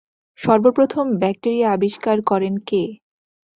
[0.39, 2.83] সর্বপ্রথম ব্যাকটেরিয়া আবিষ্কার করেন কে?